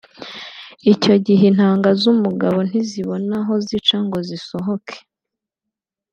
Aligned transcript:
Icyo 0.93 1.15
gihe 1.25 1.43
intanga 1.51 1.89
z’umugabo 2.01 2.57
ntizibona 2.67 3.33
aho 3.41 3.53
zica 3.67 3.97
ngo 4.05 4.17
zisohoke 4.27 4.95